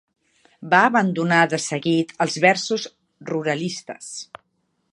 [0.69, 2.87] Va abandonar de seguit els versos
[3.31, 4.09] ruralistes